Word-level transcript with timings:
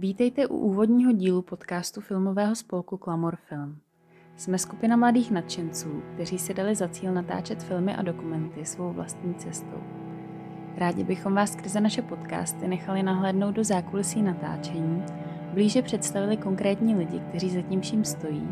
Vítejte 0.00 0.46
u 0.46 0.56
úvodního 0.56 1.12
dílu 1.12 1.42
podcastu 1.42 2.00
filmového 2.00 2.54
spolku 2.54 2.96
Klamor 2.96 3.36
Film. 3.36 3.78
Jsme 4.36 4.58
skupina 4.58 4.96
mladých 4.96 5.30
nadšenců, 5.30 6.02
kteří 6.14 6.38
si 6.38 6.54
dali 6.54 6.74
za 6.74 6.88
cíl 6.88 7.12
natáčet 7.12 7.62
filmy 7.62 7.96
a 7.96 8.02
dokumenty 8.02 8.64
svou 8.64 8.92
vlastní 8.92 9.34
cestou. 9.34 9.82
Rádi 10.76 11.04
bychom 11.04 11.34
vás 11.34 11.52
skrze 11.52 11.80
naše 11.80 12.02
podcasty 12.02 12.68
nechali 12.68 13.02
nahlédnout 13.02 13.54
do 13.54 13.64
zákulisí 13.64 14.22
natáčení, 14.22 15.02
blíže 15.54 15.82
představili 15.82 16.36
konkrétní 16.36 16.94
lidi, 16.94 17.20
kteří 17.28 17.50
za 17.50 17.62
tím 17.62 17.80
vším 17.80 18.04
stojí 18.04 18.48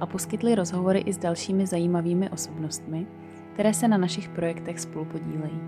a 0.00 0.06
poskytli 0.06 0.54
rozhovory 0.54 0.98
i 0.98 1.12
s 1.12 1.18
dalšími 1.18 1.66
zajímavými 1.66 2.30
osobnostmi, 2.30 3.06
které 3.52 3.74
se 3.74 3.88
na 3.88 3.96
našich 3.96 4.28
projektech 4.28 4.80
spolu 4.80 5.04
podílejí. 5.04 5.60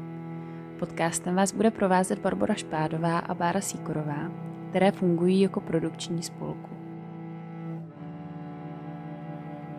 Podcastem 0.79 1.35
vás 1.35 1.53
bude 1.53 1.71
provázet 1.71 2.19
Barbara 2.19 2.55
Špádová 2.55 3.19
a 3.19 3.35
Bára 3.35 3.61
Síkorová, 3.61 4.54
které 4.75 4.93
fungují 4.93 5.41
jako 5.41 5.61
produkční 5.61 6.23
spolku. 6.23 6.71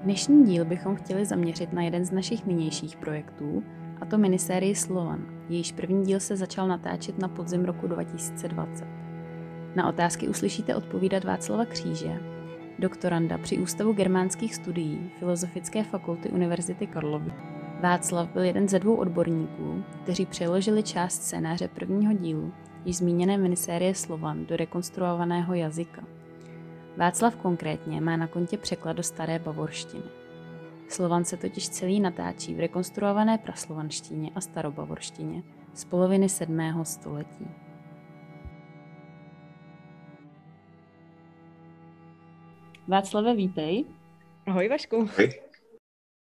Dnešní 0.03 0.43
díl 0.43 0.65
bychom 0.65 0.95
chtěli 0.95 1.25
zaměřit 1.25 1.73
na 1.73 1.81
jeden 1.81 2.05
z 2.05 2.11
našich 2.11 2.45
nynějších 2.45 2.97
projektů, 2.97 3.63
a 4.01 4.05
to 4.05 4.17
minisérii 4.17 4.75
Slovan. 4.75 5.25
Jejíž 5.49 5.71
první 5.71 6.05
díl 6.05 6.19
se 6.19 6.35
začal 6.35 6.67
natáčet 6.67 7.19
na 7.19 7.27
podzim 7.27 7.65
roku 7.65 7.87
2020. 7.87 8.87
Na 9.75 9.89
otázky 9.89 10.27
uslyšíte 10.27 10.75
odpovídat 10.75 11.23
Václava 11.23 11.65
Kříže, 11.65 12.19
doktoranda 12.79 13.37
při 13.37 13.57
Ústavu 13.57 13.93
germánských 13.93 14.55
studií 14.55 15.11
Filozofické 15.19 15.83
fakulty 15.83 16.29
Univerzity 16.29 16.87
Karlovy. 16.87 17.33
Václav 17.81 18.29
byl 18.29 18.43
jeden 18.43 18.67
ze 18.67 18.79
dvou 18.79 18.95
odborníků, 18.95 19.83
kteří 20.03 20.25
přeložili 20.25 20.83
část 20.83 21.23
scénáře 21.23 21.67
prvního 21.67 22.13
dílu 22.13 22.53
již 22.85 22.97
zmíněné 22.97 23.37
minisérie 23.37 23.95
Slovan 23.95 24.45
do 24.45 24.57
rekonstruovaného 24.57 25.53
jazyka. 25.53 26.03
Václav 26.97 27.35
konkrétně 27.35 28.01
má 28.01 28.17
na 28.17 28.27
kontě 28.27 28.57
překlad 28.57 28.93
do 28.93 29.03
staré 29.03 29.39
bavorštiny. 29.39 30.03
Slovan 30.89 31.25
se 31.25 31.37
totiž 31.37 31.69
celý 31.69 31.99
natáčí 31.99 32.55
v 32.55 32.59
rekonstruované 32.59 33.37
praslovanštině 33.37 34.31
a 34.35 34.41
starobavorštině 34.41 35.43
z 35.73 35.85
poloviny 35.85 36.29
7. 36.29 36.59
století. 36.83 37.47
Václave, 42.87 43.35
vítej. 43.35 43.85
Ahoj 44.45 44.69
Vašku. 44.69 44.95
Ahoj. 44.95 45.44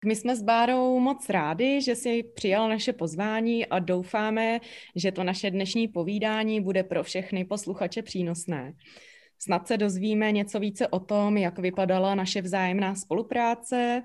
My 0.05 0.15
jsme 0.15 0.35
s 0.35 0.41
Bárou 0.41 0.99
moc 0.99 1.29
rádi, 1.29 1.81
že 1.81 1.95
si 1.95 2.23
přijal 2.23 2.69
naše 2.69 2.93
pozvání 2.93 3.65
a 3.65 3.79
doufáme, 3.79 4.59
že 4.95 5.11
to 5.11 5.23
naše 5.23 5.51
dnešní 5.51 5.87
povídání 5.87 6.61
bude 6.61 6.83
pro 6.83 7.03
všechny 7.03 7.45
posluchače 7.45 8.01
přínosné. 8.01 8.73
Snad 9.39 9.67
se 9.67 9.77
dozvíme 9.77 10.31
něco 10.31 10.59
více 10.59 10.87
o 10.87 10.99
tom, 10.99 11.37
jak 11.37 11.59
vypadala 11.59 12.15
naše 12.15 12.41
vzájemná 12.41 12.95
spolupráce 12.95 14.03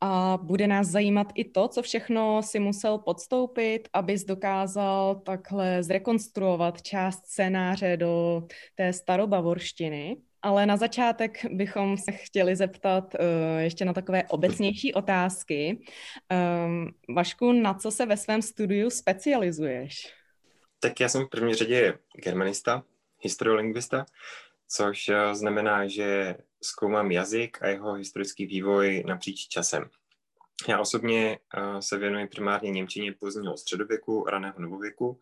a 0.00 0.38
bude 0.42 0.66
nás 0.66 0.88
zajímat 0.88 1.26
i 1.34 1.44
to, 1.44 1.68
co 1.68 1.82
všechno 1.82 2.42
si 2.42 2.58
musel 2.58 2.98
podstoupit, 2.98 3.88
abys 3.92 4.24
dokázal 4.24 5.14
takhle 5.14 5.82
zrekonstruovat 5.82 6.82
část 6.82 7.26
scénáře 7.26 7.96
do 7.96 8.42
té 8.74 8.92
starobavorštiny. 8.92 10.16
Ale 10.42 10.66
na 10.66 10.76
začátek 10.76 11.44
bychom 11.50 11.96
se 11.96 12.12
chtěli 12.12 12.56
zeptat 12.56 13.14
uh, 13.14 13.60
ještě 13.60 13.84
na 13.84 13.92
takové 13.92 14.24
obecnější 14.24 14.94
otázky. 14.94 15.80
Um, 16.66 16.90
Vašku, 17.16 17.52
na 17.52 17.74
co 17.74 17.90
se 17.90 18.06
ve 18.06 18.16
svém 18.16 18.42
studiu 18.42 18.90
specializuješ? 18.90 20.12
Tak 20.80 21.00
já 21.00 21.08
jsem 21.08 21.24
v 21.24 21.28
první 21.28 21.54
řadě 21.54 21.98
germanista, 22.24 22.82
historiolingvista, 23.20 24.06
což 24.68 25.08
eh, 25.08 25.34
znamená, 25.34 25.88
že 25.88 26.36
zkoumám 26.62 27.10
jazyk 27.10 27.62
a 27.62 27.68
jeho 27.68 27.92
historický 27.92 28.46
vývoj 28.46 29.04
napříč 29.06 29.48
časem. 29.48 29.90
Já 30.68 30.80
osobně 30.80 31.38
uh, 31.58 31.78
se 31.78 31.98
věnuji 31.98 32.26
primárně 32.26 32.70
Němčině 32.70 33.12
pozdního 33.12 33.56
středověku, 33.56 34.24
raného 34.24 34.60
novověku, 34.60 35.20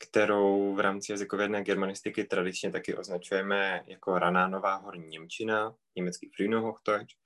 kterou 0.00 0.74
v 0.74 0.80
rámci 0.80 1.12
jazykovědné 1.12 1.62
germanistiky 1.62 2.24
tradičně 2.24 2.70
taky 2.70 2.94
označujeme 2.96 3.84
jako 3.86 4.18
raná 4.18 4.48
nová 4.48 4.76
horní 4.76 5.08
Němčina, 5.08 5.74
německý 5.96 6.30
Frühnohochdeutsch. 6.36 7.16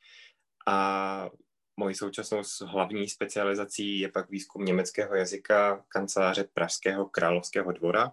A 0.66 1.30
mojí 1.76 1.94
současnou 1.94 2.42
hlavní 2.66 3.08
specializací 3.08 3.98
je 3.98 4.08
pak 4.08 4.30
výzkum 4.30 4.64
německého 4.64 5.14
jazyka 5.14 5.84
kanceláře 5.88 6.44
Pražského 6.54 7.06
královského 7.06 7.72
dvora, 7.72 8.12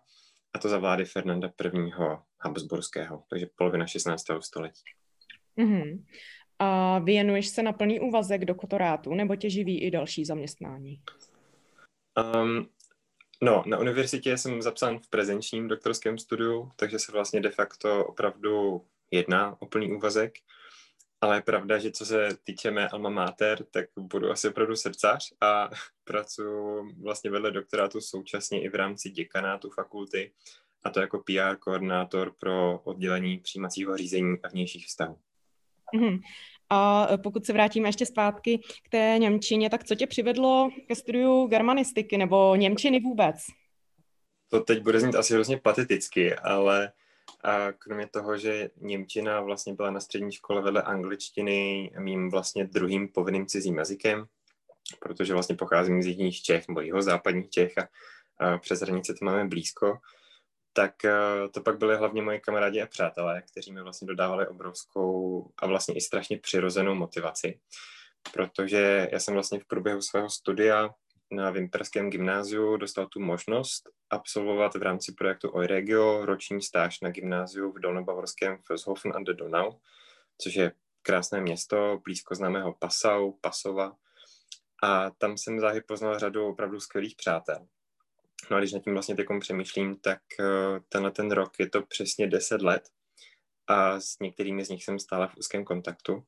a 0.53 0.59
to 0.59 0.69
za 0.69 0.77
vlády 0.77 1.05
Fernanda 1.05 1.51
I. 1.73 1.91
Habsburského, 2.39 3.23
takže 3.29 3.47
polovina 3.55 3.87
16. 3.87 4.25
století. 4.39 4.83
Mm-hmm. 5.57 6.05
A 6.59 6.99
věnuješ 6.99 7.47
se 7.47 7.63
na 7.63 7.73
plný 7.73 7.99
úvazek 7.99 8.45
doktorátu, 8.45 9.13
nebo 9.13 9.35
tě 9.35 9.49
živí 9.49 9.81
i 9.81 9.91
další 9.91 10.25
zaměstnání? 10.25 11.01
Um, 12.35 12.69
No, 13.43 13.63
na 13.65 13.77
univerzitě 13.77 14.37
jsem 14.37 14.61
zapsán 14.61 14.99
v 14.99 15.07
prezenčním 15.07 15.67
doktorském 15.67 16.17
studiu, 16.17 16.71
takže 16.75 16.99
se 16.99 17.11
vlastně 17.11 17.41
de 17.41 17.49
facto 17.49 18.05
opravdu 18.05 18.85
jedná 19.11 19.61
o 19.61 19.65
plný 19.65 19.93
úvazek. 19.93 20.33
Ale 21.21 21.37
je 21.37 21.41
pravda, 21.41 21.77
že 21.77 21.91
co 21.91 22.05
se 22.05 22.29
týče 22.43 22.71
mé 22.71 22.87
alma 22.87 23.09
mater, 23.09 23.63
tak 23.63 23.85
budu 23.97 24.31
asi 24.31 24.49
opravdu 24.49 24.75
srdcař 24.75 25.33
a 25.41 25.69
pracuji 26.03 26.93
vlastně 27.01 27.31
vedle 27.31 27.51
doktorátu 27.51 28.01
současně 28.01 28.63
i 28.63 28.69
v 28.69 28.75
rámci 28.75 29.09
děkanátu 29.09 29.69
fakulty, 29.69 30.31
a 30.83 30.89
to 30.89 30.99
jako 30.99 31.19
PR 31.19 31.55
koordinátor 31.59 32.33
pro 32.39 32.79
oddělení 32.79 33.37
přijímacího 33.37 33.97
řízení 33.97 34.37
a 34.43 34.47
vnějších 34.47 34.85
vztahů. 34.85 35.19
Mm-hmm. 35.95 36.21
A 36.73 37.07
pokud 37.23 37.45
se 37.45 37.53
vrátíme 37.53 37.89
ještě 37.89 38.05
zpátky 38.05 38.59
k 38.83 38.89
té 38.89 39.15
Němčině, 39.17 39.69
tak 39.69 39.83
co 39.83 39.95
tě 39.95 40.07
přivedlo 40.07 40.69
ke 40.87 40.95
studiu 40.95 41.47
germanistiky 41.47 42.17
nebo 42.17 42.55
Němčiny 42.55 42.99
vůbec? 42.99 43.35
To 44.49 44.59
teď 44.59 44.83
bude 44.83 44.99
znít 44.99 45.15
asi 45.15 45.33
hrozně 45.33 45.57
pateticky, 45.57 46.35
ale 46.35 46.91
a 47.43 47.71
kromě 47.71 48.07
toho, 48.07 48.37
že 48.37 48.69
Němčina 48.77 49.41
vlastně 49.41 49.73
byla 49.73 49.91
na 49.91 49.99
střední 49.99 50.31
škole 50.31 50.61
vedle 50.61 50.81
angličtiny 50.81 51.91
mým 51.99 52.29
vlastně 52.29 52.65
druhým 52.65 53.07
povinným 53.07 53.45
cizím 53.45 53.77
jazykem, 53.77 54.25
protože 54.99 55.33
vlastně 55.33 55.55
pocházím 55.55 56.03
z 56.03 56.05
jižních 56.05 56.41
Čech 56.41 56.67
nebo 56.67 56.81
jeho 56.81 57.01
západních 57.01 57.49
Čech 57.49 57.77
a, 57.77 57.87
a 58.39 58.57
přes 58.57 58.79
hranice 58.79 59.13
to 59.13 59.25
máme 59.25 59.47
blízko, 59.47 59.97
tak 60.73 61.05
eh, 61.05 61.49
to 61.51 61.61
pak 61.61 61.77
byly 61.77 61.97
hlavně 61.97 62.21
moji 62.21 62.39
kamarádi 62.39 62.81
a 62.81 62.87
přátelé, 62.87 63.41
kteří 63.51 63.71
mi 63.71 63.81
vlastně 63.81 64.07
dodávali 64.07 64.47
obrovskou 64.47 65.47
a 65.57 65.67
vlastně 65.67 65.95
i 65.95 66.01
strašně 66.01 66.37
přirozenou 66.37 66.95
motivaci. 66.95 67.59
Protože 68.33 69.09
já 69.11 69.19
jsem 69.19 69.33
vlastně 69.33 69.59
v 69.59 69.65
průběhu 69.65 70.01
svého 70.01 70.29
studia 70.29 70.89
na 71.31 71.49
Vimperském 71.51 72.09
gymnáziu 72.09 72.77
dostal 72.77 73.07
tu 73.07 73.19
možnost 73.19 73.89
absolvovat 74.09 74.75
v 74.75 74.81
rámci 74.81 75.11
projektu 75.11 75.55
Euregio 75.55 76.25
roční 76.25 76.61
stáž 76.61 77.01
na 77.01 77.09
gymnáziu 77.09 77.71
v 77.71 77.79
Dolnobavorském 77.79 78.57
Felshofen 78.67 79.11
an 79.15 79.23
der 79.23 79.35
Donau, 79.35 79.71
což 80.37 80.55
je 80.55 80.71
krásné 81.01 81.41
město 81.41 82.01
blízko 82.03 82.35
známého 82.35 82.73
Passau, 82.73 83.31
Pasova. 83.31 83.95
A 84.83 85.09
tam 85.09 85.37
jsem 85.37 85.59
záhy 85.59 85.81
poznal 85.81 86.19
řadu 86.19 86.47
opravdu 86.47 86.79
skvělých 86.79 87.15
přátel. 87.15 87.67
No 88.49 88.57
a 88.57 88.59
když 88.59 88.73
nad 88.73 88.83
tím 88.83 88.93
vlastně 88.93 89.15
teď 89.15 89.25
přemýšlím, 89.39 89.95
tak 89.95 90.21
eh, 90.39 90.79
tenhle 90.89 91.11
ten 91.11 91.31
rok 91.31 91.51
je 91.59 91.69
to 91.69 91.81
přesně 91.81 92.27
10 92.27 92.61
let 92.61 92.83
a 93.67 93.99
s 93.99 94.19
některými 94.19 94.65
z 94.65 94.69
nich 94.69 94.83
jsem 94.83 94.99
stále 94.99 95.27
v 95.27 95.37
úzkém 95.37 95.65
kontaktu. 95.65 96.23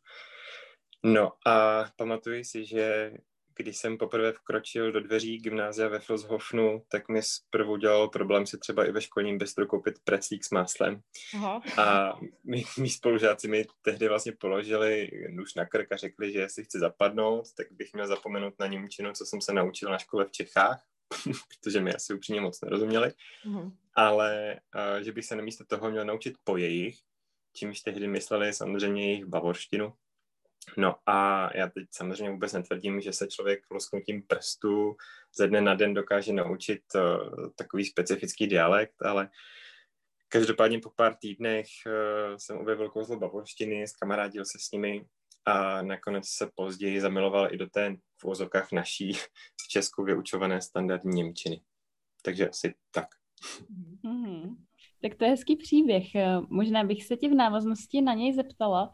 No 1.04 1.32
a 1.46 1.86
pamatuji 1.98 2.46
si, 2.46 2.66
že 2.66 3.12
když 3.56 3.78
jsem 3.78 3.98
poprvé 3.98 4.32
vkročil 4.32 4.92
do 4.92 5.00
dveří 5.00 5.38
gymnázia 5.38 5.88
ve 5.88 6.00
Filshofnu, 6.00 6.84
tak 6.88 7.10
mi 7.10 7.22
zprvu 7.24 7.78
dělalo 7.78 8.10
problém 8.10 8.46
si 8.46 8.58
třeba 8.58 8.86
i 8.86 8.92
ve 8.92 9.02
školním 9.02 9.38
bistru 9.38 9.68
koupit 9.68 9.96
preclík 10.04 10.44
s 10.46 10.52
máslem. 10.52 11.02
Aha. 11.36 11.62
A 11.78 12.14
mý, 12.44 12.64
mý 12.78 12.90
spolužáci 12.90 13.48
mi 13.48 13.66
tehdy 13.82 14.08
vlastně 14.08 14.32
položili 14.32 15.10
nůž 15.30 15.56
na 15.56 15.66
krk 15.66 15.92
a 15.92 15.98
řekli, 15.98 16.32
že 16.32 16.40
jestli 16.40 16.64
chci 16.64 16.80
zapadnout, 16.80 17.46
tak 17.58 17.68
bych 17.72 17.94
měl 17.94 18.08
zapomenout 18.08 18.54
na 18.60 18.68
Němčinu, 18.68 19.14
co 19.14 19.26
jsem 19.26 19.42
se 19.42 19.54
naučil 19.54 19.90
na 19.90 19.98
škole 19.98 20.26
v 20.26 20.32
Čechách 20.32 20.84
protože 21.62 21.82
mi 21.82 21.94
asi 21.94 22.14
upřímně 22.14 22.42
moc 22.42 22.62
nerozuměli, 22.62 23.14
mm-hmm. 23.46 23.72
ale 23.96 24.60
uh, 24.76 25.04
že 25.04 25.12
bych 25.12 25.26
se 25.26 25.36
na 25.36 25.44
místo 25.44 25.66
toho 25.66 25.92
měl 25.92 26.06
naučit 26.06 26.38
po 26.44 26.58
jejich, 26.58 27.00
čímž 27.54 27.82
tehdy 27.82 28.08
mysleli 28.08 28.54
samozřejmě 28.54 29.06
jejich 29.06 29.26
bavorštinu. 29.26 29.94
No 30.78 30.96
a 31.06 31.50
já 31.58 31.68
teď 31.68 31.88
samozřejmě 31.92 32.30
vůbec 32.30 32.54
netvrdím, 32.54 33.02
že 33.02 33.14
se 33.14 33.28
člověk 33.28 33.72
lusknutím 33.72 34.24
prstu 34.28 34.96
ze 35.36 35.48
dne 35.48 35.62
na 35.62 35.74
den 35.74 35.94
dokáže 35.94 36.34
naučit 36.34 36.82
uh, 36.96 37.50
takový 37.56 37.86
specifický 37.86 38.48
dialekt, 38.48 39.02
ale 39.02 39.30
každopádně 40.30 40.80
po 40.80 40.90
pár 40.90 41.16
týdnech 41.16 41.68
uh, 41.86 42.38
jsem 42.38 42.58
objevil 42.58 42.90
kouzlo 42.90 43.20
bavorštiny, 43.20 43.88
skamarádil 43.88 44.46
se 44.46 44.58
s 44.60 44.72
nimi 44.72 45.06
a 45.46 45.82
nakonec 45.82 46.28
se 46.28 46.50
později 46.56 47.02
zamiloval 47.02 47.54
i 47.54 47.58
do 47.58 47.70
té 47.70 47.96
v 48.22 48.26
úzokách 48.26 48.72
naší 48.72 49.14
v 49.62 49.68
Česku 49.70 50.04
vyučované 50.04 50.62
standardní 50.62 51.24
Němčiny. 51.24 51.62
Takže 52.22 52.50
asi 52.50 52.76
tak. 52.92 53.08
Mm-hmm. 54.04 54.56
Tak 55.02 55.16
to 55.16 55.26
je 55.26 55.30
hezký 55.30 55.56
příběh. 55.56 56.04
Možná 56.50 56.84
bych 56.84 57.04
se 57.04 57.18
ti 57.18 57.30
v 57.30 57.34
návaznosti 57.34 58.02
na 58.02 58.14
něj 58.14 58.34
zeptala, 58.34 58.92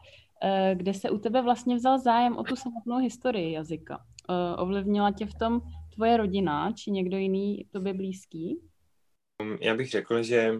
kde 0.74 0.94
se 0.94 1.10
u 1.10 1.18
tebe 1.18 1.42
vlastně 1.42 1.76
vzal 1.76 1.98
zájem 1.98 2.36
o 2.36 2.44
tu 2.44 2.56
samotnou 2.56 2.96
historii 2.96 3.52
jazyka. 3.52 4.06
Ovlivnila 4.58 5.12
tě 5.12 5.26
v 5.26 5.34
tom 5.34 5.60
tvoje 5.94 6.16
rodina 6.16 6.72
či 6.72 6.90
někdo 6.90 7.16
jiný 7.16 7.68
tobě 7.72 7.94
blízký? 7.94 8.60
Já 9.60 9.74
bych 9.74 9.90
řekl, 9.90 10.22
že 10.22 10.52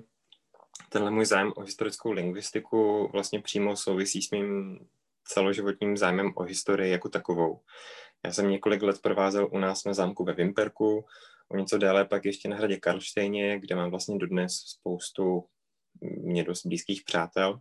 tenhle 0.89 1.11
můj 1.11 1.27
zájem 1.27 1.53
o 1.57 1.61
historickou 1.61 2.13
lingvistiku 2.13 3.09
vlastně 3.13 3.43
přímo 3.43 3.77
souvisí 3.77 4.23
s 4.23 4.31
mým 4.31 4.79
celoživotním 5.25 5.97
zájmem 5.97 6.33
o 6.37 6.43
historii 6.43 6.93
jako 6.93 7.09
takovou. 7.09 7.61
Já 8.25 8.33
jsem 8.33 8.51
několik 8.51 8.83
let 8.83 9.03
provázel 9.03 9.49
u 9.53 9.59
nás 9.59 9.85
na 9.85 9.95
zámku 9.95 10.25
ve 10.25 10.33
Vimperku, 10.33 11.05
o 11.49 11.57
něco 11.57 11.79
déle 11.79 12.05
pak 12.05 12.25
ještě 12.25 12.49
na 12.49 12.57
hradě 12.57 12.77
Karlštejně, 12.77 13.59
kde 13.59 13.75
mám 13.77 13.91
vlastně 13.91 14.19
dodnes 14.19 14.57
spoustu 14.57 15.45
mě 16.01 16.45
dost 16.45 16.67
blízkých 16.67 17.03
přátel. 17.05 17.61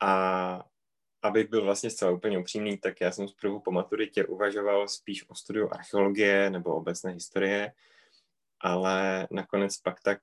A 0.00 0.64
abych 1.22 1.50
byl 1.50 1.64
vlastně 1.64 1.90
zcela 1.90 2.10
úplně 2.10 2.38
upřímný, 2.38 2.78
tak 2.78 3.00
já 3.00 3.12
jsem 3.12 3.28
zprvu 3.28 3.60
po 3.60 3.70
maturitě 3.70 4.24
uvažoval 4.24 4.88
spíš 4.88 5.28
o 5.28 5.34
studiu 5.34 5.68
archeologie 5.72 6.50
nebo 6.50 6.74
obecné 6.74 7.12
historie, 7.12 7.72
ale 8.60 9.28
nakonec 9.30 9.76
pak 9.76 10.02
tak 10.02 10.18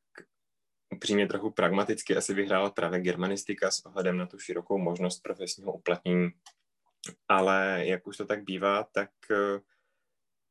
upřímně 0.95 1.27
trochu 1.27 1.51
pragmaticky 1.51 2.15
asi 2.15 2.33
vyhrála 2.33 2.69
právě 2.69 2.99
germanistika 2.99 3.71
s 3.71 3.85
ohledem 3.85 4.17
na 4.17 4.25
tu 4.25 4.39
širokou 4.39 4.77
možnost 4.77 5.19
profesního 5.19 5.73
uplatnění. 5.73 6.29
Ale 7.27 7.81
jak 7.85 8.07
už 8.07 8.17
to 8.17 8.25
tak 8.25 8.43
bývá, 8.43 8.83
tak 8.83 9.09
eh, 9.31 9.59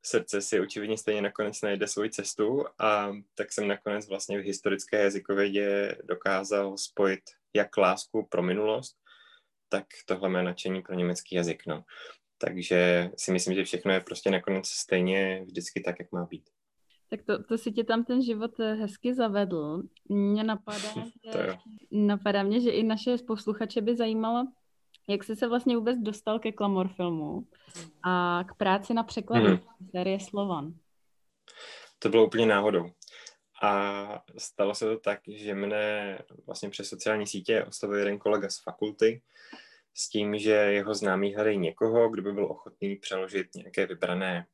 srdce 0.05 0.41
si 0.41 0.61
očividně 0.61 0.99
stejně 0.99 1.23
nakonec 1.23 1.63
najde 1.63 1.89
svoji 1.89 2.11
cestu 2.11 2.65
a 2.79 3.13
tak 3.35 3.53
jsem 3.53 3.69
nakonec 3.69 4.09
vlastně 4.09 4.39
v 4.39 4.45
historické 4.45 5.03
jazykovědě 5.03 5.99
dokázal 6.05 6.79
spojit 6.79 7.23
jak 7.57 7.77
lásku 7.77 8.27
pro 8.27 8.43
minulost, 8.43 8.97
tak 9.69 9.87
tohle 10.07 10.29
mé 10.29 10.43
nadšení 10.43 10.83
pro 10.83 10.95
německý 10.95 11.37
jazyk. 11.37 11.63
No. 11.67 11.85
Takže 12.39 13.11
si 13.17 13.33
myslím, 13.33 13.55
že 13.55 13.65
všechno 13.65 13.93
je 13.93 14.01
prostě 14.01 14.31
nakonec 14.31 14.69
stejně 14.69 15.45
vždycky 15.45 15.81
tak, 15.81 15.97
jak 15.99 16.13
má 16.13 16.25
být. 16.25 16.51
Tak 17.11 17.23
to, 17.23 17.45
to 17.45 17.59
si 17.59 17.73
tě 17.73 17.85
tam 17.85 18.05
ten 18.05 18.23
život 18.23 18.61
eh, 18.61 18.75
hezky 18.75 19.15
zavedl. 19.15 19.83
Mě 20.09 20.45
napadá, 20.45 20.95
že, 21.33 21.57
napadá 21.91 22.43
mě, 22.43 22.61
že 22.61 22.71
i 22.71 22.83
naše 22.83 23.17
posluchače 23.27 23.81
by 23.81 23.97
zajímalo, 23.97 24.47
jak 25.09 25.25
jsi 25.25 25.37
se 25.37 25.49
vlastně 25.49 25.77
vůbec 25.77 25.99
dostal 25.99 26.39
ke 26.39 26.53
Klamor 26.53 26.89
filmu 26.89 27.47
a 28.05 28.45
k 28.49 28.55
práci 28.55 28.95
na 28.95 29.03
překladu 29.03 29.47
hmm. 29.47 29.59
série 29.91 30.21
Slovan. 30.21 30.75
To 31.99 32.09
bylo 32.09 32.27
úplně 32.27 32.47
náhodou. 32.47 32.91
A 33.63 34.25
stalo 34.39 34.75
se 34.75 34.85
to 34.85 34.99
tak, 34.99 35.21
že 35.29 35.55
mne 35.55 36.19
vlastně 36.47 36.71
přes 36.71 36.89
sociální 36.89 37.27
sítě 37.27 37.65
oslovil 37.65 37.99
jeden 37.99 38.19
kolega 38.19 38.49
z 38.49 38.63
fakulty 38.63 39.23
s 39.95 40.09
tím, 40.09 40.39
že 40.39 40.51
jeho 40.51 40.95
známý 40.95 41.35
hledají 41.35 41.59
někoho, 41.59 42.09
kdo 42.09 42.23
by 42.23 42.33
byl 42.33 42.45
ochotný 42.45 42.97
přeložit 42.97 43.55
nějaké 43.55 43.87
vybrané 43.87 44.47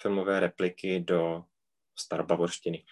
filmové 0.00 0.40
repliky 0.40 1.00
do 1.00 1.44
starobavorštiny. 2.00 2.84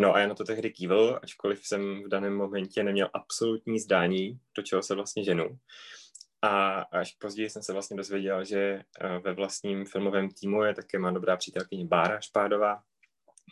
No 0.00 0.14
a 0.14 0.18
já 0.18 0.26
na 0.26 0.34
to 0.34 0.44
tehdy 0.44 0.70
kývil, 0.70 1.20
ačkoliv 1.22 1.66
jsem 1.66 2.02
v 2.02 2.08
daném 2.08 2.36
momentě 2.36 2.82
neměl 2.82 3.10
absolutní 3.14 3.78
zdání, 3.78 4.38
do 4.56 4.62
čeho 4.62 4.82
se 4.82 4.94
vlastně 4.94 5.24
ženu. 5.24 5.58
A 6.42 6.80
až 6.80 7.12
později 7.12 7.50
jsem 7.50 7.62
se 7.62 7.72
vlastně 7.72 7.96
dozvěděl, 7.96 8.44
že 8.44 8.60
eh, 8.60 9.18
ve 9.18 9.34
vlastním 9.34 9.86
filmovém 9.86 10.28
týmu 10.30 10.62
je 10.62 10.74
také 10.74 10.98
má 10.98 11.10
dobrá 11.10 11.36
přítelkyně 11.36 11.86
Bára 11.86 12.20
Špádová, 12.20 12.82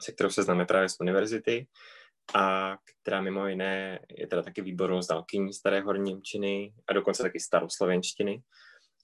se 0.02 0.12
kterou 0.12 0.30
se 0.30 0.42
známe 0.42 0.64
právě 0.64 0.88
z 0.88 0.96
univerzity 1.00 1.66
a 2.34 2.76
která 3.02 3.20
mimo 3.20 3.46
jiné 3.46 3.98
je 4.18 4.26
teda 4.26 4.42
taky 4.42 4.62
výbornou 4.62 5.02
zdalkyní 5.02 5.52
staré 5.52 5.80
horní 5.80 6.10
Němčiny 6.10 6.74
a 6.88 6.92
dokonce 6.92 7.22
taky 7.22 7.40
staroslovenštiny 7.40 8.42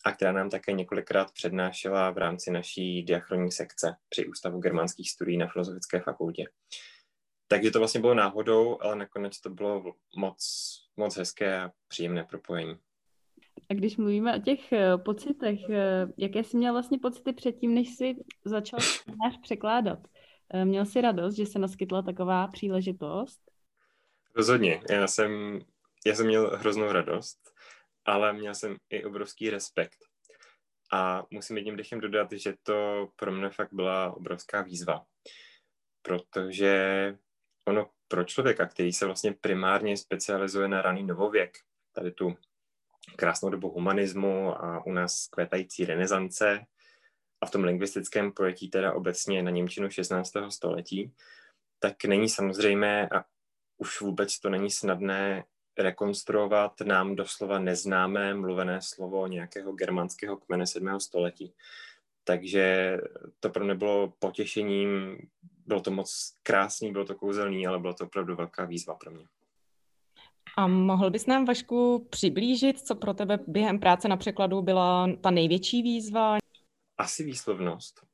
a 0.04 0.12
která 0.12 0.32
nám 0.32 0.50
také 0.50 0.72
několikrát 0.72 1.32
přednášela 1.32 2.10
v 2.10 2.18
rámci 2.18 2.50
naší 2.50 3.02
diachronní 3.02 3.52
sekce 3.52 3.96
při 4.08 4.26
Ústavu 4.26 4.58
germánských 4.58 5.10
studií 5.10 5.36
na 5.38 5.46
Filozofické 5.46 6.00
fakultě. 6.00 6.44
Takže 7.48 7.70
to 7.70 7.78
vlastně 7.78 8.00
bylo 8.00 8.14
náhodou, 8.14 8.78
ale 8.80 8.96
nakonec 8.96 9.40
to 9.40 9.50
bylo 9.50 9.94
moc, 10.16 10.38
moc 10.96 11.16
hezké 11.16 11.60
a 11.60 11.70
příjemné 11.88 12.24
propojení. 12.24 12.76
A 13.70 13.74
když 13.74 13.96
mluvíme 13.96 14.36
o 14.36 14.40
těch 14.40 14.72
eh, 14.72 14.98
pocitech, 14.98 15.70
eh, 15.70 16.06
jaké 16.16 16.44
jsi 16.44 16.56
měl 16.56 16.72
vlastně 16.72 16.98
pocity 16.98 17.32
předtím, 17.32 17.74
než 17.74 17.88
jsi 17.88 18.14
začal 18.44 18.80
náš 19.24 19.36
překládat? 19.42 19.98
Eh, 20.54 20.64
měl 20.64 20.86
jsi 20.86 21.00
radost, 21.00 21.34
že 21.34 21.46
se 21.46 21.58
naskytla 21.58 22.02
taková 22.02 22.46
příležitost? 22.46 23.40
Rozhodně. 24.36 24.80
Já 24.90 25.06
jsem, 25.06 25.60
já 26.06 26.14
jsem 26.14 26.26
měl 26.26 26.56
hroznou 26.56 26.92
radost 26.92 27.51
ale 28.04 28.32
měl 28.32 28.54
jsem 28.54 28.76
i 28.90 29.04
obrovský 29.04 29.50
respekt. 29.50 29.98
A 30.92 31.22
musím 31.30 31.56
jedním 31.56 31.76
dechem 31.76 32.00
dodat, 32.00 32.32
že 32.32 32.54
to 32.62 33.08
pro 33.16 33.32
mě 33.32 33.50
fakt 33.50 33.72
byla 33.72 34.16
obrovská 34.16 34.62
výzva, 34.62 35.04
protože 36.02 37.14
ono 37.68 37.90
pro 38.08 38.24
člověka, 38.24 38.66
který 38.66 38.92
se 38.92 39.06
vlastně 39.06 39.32
primárně 39.32 39.96
specializuje 39.96 40.68
na 40.68 40.82
raný 40.82 41.02
novověk, 41.02 41.58
tady 41.92 42.12
tu 42.12 42.36
krásnou 43.16 43.50
dobu 43.50 43.68
humanismu 43.68 44.64
a 44.64 44.86
u 44.86 44.92
nás 44.92 45.26
květající 45.26 45.84
renesance 45.84 46.66
a 47.40 47.46
v 47.46 47.50
tom 47.50 47.64
lingvistickém 47.64 48.32
pojetí 48.32 48.70
teda 48.70 48.92
obecně 48.92 49.42
na 49.42 49.50
Němčinu 49.50 49.90
16. 49.90 50.32
století, 50.48 51.14
tak 51.78 52.04
není 52.04 52.28
samozřejmé 52.28 53.08
a 53.08 53.24
už 53.78 54.00
vůbec 54.00 54.38
to 54.40 54.50
není 54.50 54.70
snadné 54.70 55.44
rekonstruovat 55.78 56.80
nám 56.80 57.16
doslova 57.16 57.58
neznámé 57.58 58.34
mluvené 58.34 58.82
slovo 58.82 59.26
nějakého 59.26 59.72
germánského 59.72 60.36
kmene 60.36 60.66
7. 60.66 61.00
století. 61.00 61.54
Takže 62.24 62.96
to 63.40 63.50
pro 63.50 63.64
mě 63.64 63.74
bylo 63.74 64.12
potěšením, 64.18 65.18
bylo 65.66 65.80
to 65.80 65.90
moc 65.90 66.34
krásný, 66.42 66.92
bylo 66.92 67.04
to 67.04 67.14
kouzelný, 67.14 67.66
ale 67.66 67.78
bylo 67.78 67.94
to 67.94 68.04
opravdu 68.04 68.36
velká 68.36 68.64
výzva 68.64 68.94
pro 68.94 69.10
mě. 69.10 69.24
A 70.56 70.66
mohl 70.66 71.10
bys 71.10 71.26
nám, 71.26 71.44
Vašku, 71.44 72.06
přiblížit, 72.10 72.80
co 72.80 72.94
pro 72.94 73.14
tebe 73.14 73.38
během 73.46 73.78
práce 73.78 74.08
na 74.08 74.16
překladu 74.16 74.62
byla 74.62 75.08
ta 75.20 75.30
největší 75.30 75.82
výzva? 75.82 76.38
Asi 76.98 77.24
výslovnost 77.24 78.12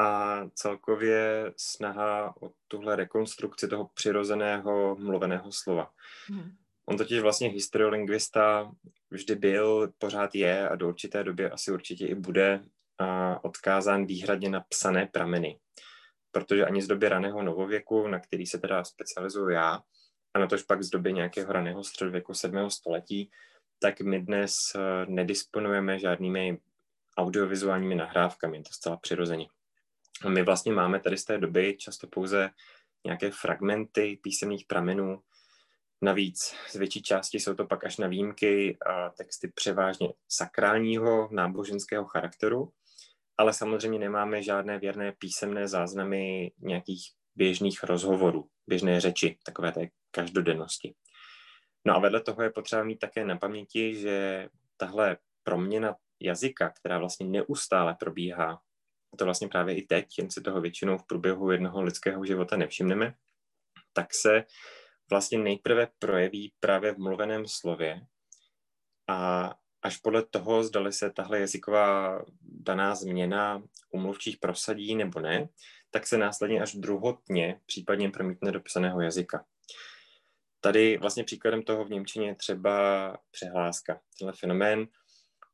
a 0.00 0.40
celkově 0.54 1.52
snaha 1.56 2.34
o 2.40 2.50
tuhle 2.68 2.96
rekonstrukci 2.96 3.68
toho 3.68 3.90
přirozeného 3.94 4.96
mluveného 5.00 5.52
slova. 5.52 5.90
Hmm. 6.26 6.56
On 6.90 6.96
totiž 6.96 7.20
vlastně 7.20 7.48
historiolingvista 7.48 8.72
vždy 9.10 9.34
byl, 9.34 9.92
pořád 9.98 10.34
je 10.34 10.68
a 10.68 10.76
do 10.76 10.88
určité 10.88 11.24
doby 11.24 11.50
asi 11.50 11.72
určitě 11.72 12.06
i 12.06 12.14
bude 12.14 12.64
odkázán 13.42 14.06
výhradně 14.06 14.48
na 14.48 14.60
psané 14.60 15.06
prameny. 15.06 15.58
Protože 16.30 16.66
ani 16.66 16.82
z 16.82 16.86
doby 16.86 17.08
raného 17.08 17.42
novověku, 17.42 18.08
na 18.08 18.20
který 18.20 18.46
se 18.46 18.58
teda 18.58 18.84
specializuju 18.84 19.48
já, 19.48 19.80
a 20.34 20.38
na 20.38 20.46
tož 20.46 20.62
pak 20.62 20.82
z 20.82 20.90
doby 20.90 21.12
nějakého 21.12 21.52
raného 21.52 21.84
středověku 21.84 22.34
7. 22.34 22.70
století, 22.70 23.30
tak 23.78 24.00
my 24.00 24.20
dnes 24.20 24.52
eh, 24.74 24.80
nedisponujeme 25.06 25.98
žádnými 25.98 26.58
audiovizuálními 27.18 27.94
nahrávkami, 27.94 28.56
je 28.56 28.62
to 28.62 28.72
zcela 28.72 28.96
přirozeně. 28.96 29.46
My 30.28 30.42
vlastně 30.42 30.72
máme 30.72 31.00
tady 31.00 31.16
z 31.16 31.24
té 31.24 31.38
doby 31.38 31.76
často 31.78 32.06
pouze 32.06 32.50
nějaké 33.04 33.30
fragmenty 33.30 34.18
písemných 34.22 34.64
pramenů, 34.66 35.22
Navíc 36.02 36.54
z 36.70 36.74
větší 36.74 37.02
části 37.02 37.40
jsou 37.40 37.54
to 37.54 37.66
pak 37.66 37.84
až 37.84 37.96
na 37.96 38.06
výjimky 38.06 38.78
a 38.86 39.10
texty 39.10 39.48
převážně 39.54 40.12
sakrálního 40.28 41.28
náboženského 41.32 42.04
charakteru, 42.04 42.72
ale 43.38 43.52
samozřejmě 43.52 43.98
nemáme 43.98 44.42
žádné 44.42 44.78
věrné 44.78 45.12
písemné 45.12 45.68
záznamy 45.68 46.52
nějakých 46.58 47.02
běžných 47.34 47.82
rozhovorů, 47.82 48.48
běžné 48.66 49.00
řeči, 49.00 49.38
takové 49.44 49.72
té 49.72 49.88
každodennosti. 50.10 50.94
No 51.84 51.96
a 51.96 51.98
vedle 51.98 52.20
toho 52.20 52.42
je 52.42 52.50
potřeba 52.50 52.84
mít 52.84 52.98
také 52.98 53.24
na 53.24 53.36
paměti, 53.36 53.94
že 53.94 54.48
tahle 54.76 55.16
proměna 55.42 55.96
jazyka, 56.20 56.70
která 56.70 56.98
vlastně 56.98 57.26
neustále 57.26 57.94
probíhá, 57.94 58.60
to 59.18 59.24
vlastně 59.24 59.48
právě 59.48 59.74
i 59.74 59.82
teď, 59.82 60.18
jen 60.18 60.30
si 60.30 60.40
toho 60.40 60.60
většinou 60.60 60.98
v 60.98 61.06
průběhu 61.06 61.50
jednoho 61.50 61.82
lidského 61.82 62.24
života 62.24 62.56
nevšimneme, 62.56 63.14
tak 63.92 64.14
se 64.14 64.44
vlastně 65.10 65.38
nejprve 65.38 65.88
projeví 65.98 66.52
právě 66.60 66.94
v 66.94 66.98
mluveném 66.98 67.48
slově 67.48 68.06
a 69.08 69.54
až 69.82 69.96
podle 69.96 70.22
toho, 70.26 70.64
zdali 70.64 70.92
se 70.92 71.10
tahle 71.10 71.40
jazyková 71.40 72.24
daná 72.42 72.94
změna 72.94 73.62
u 73.90 73.98
mluvčích 73.98 74.36
prosadí 74.38 74.94
nebo 74.94 75.20
ne, 75.20 75.48
tak 75.90 76.06
se 76.06 76.18
následně 76.18 76.62
až 76.62 76.74
druhotně 76.74 77.60
případně 77.66 78.10
promítne 78.10 78.52
do 78.52 78.60
psaného 78.60 79.00
jazyka. 79.00 79.44
Tady 80.60 80.96
vlastně 80.96 81.24
příkladem 81.24 81.62
toho 81.62 81.84
v 81.84 81.90
Němčině 81.90 82.28
je 82.28 82.34
třeba 82.34 83.16
přehláska. 83.30 84.00
Tenhle 84.18 84.32
fenomén, 84.32 84.86